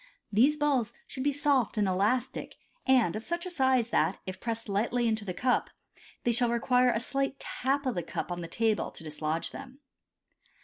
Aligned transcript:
These 0.33 0.57
balls 0.57 0.93
should 1.05 1.21
be 1.21 1.31
soft 1.31 1.77
and 1.77 1.87
elastic, 1.87 2.55
and 2.87 3.15
of 3.15 3.23
such 3.23 3.45
a 3.45 3.51
size 3.51 3.91
that, 3.91 4.17
if 4.25 4.39
pressed 4.41 4.67
lightly 4.67 5.07
into 5.07 5.23
the 5.25 5.31
cup, 5.35 5.69
they 6.23 6.31
shall 6.31 6.49
require 6.49 6.89
a 6.89 6.99
slight 6.99 7.39
tap 7.39 7.85
of 7.85 7.93
the 7.93 8.01
cup 8.01 8.31
on 8.31 8.41
the 8.41 8.47
table 8.47 8.89
to 8.89 9.03
dislodge 9.03 9.51
them. 9.51 9.77